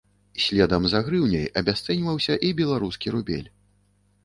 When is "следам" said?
0.45-0.87